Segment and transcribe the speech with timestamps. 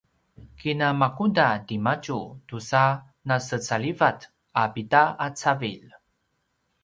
[0.59, 2.17] kinamakuda timadju
[2.47, 2.83] tusa
[3.27, 4.19] nasecalivat
[4.61, 5.89] a pida a cavilj